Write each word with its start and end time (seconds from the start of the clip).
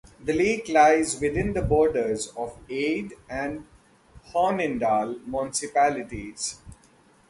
The 0.19 0.33
lake 0.33 0.67
lies 0.67 1.21
within 1.21 1.53
the 1.53 1.61
borders 1.61 2.29
of 2.35 2.57
Eid 2.71 3.13
and 3.29 3.67
Hornindal 4.33 5.23
municipalities. 5.27 6.57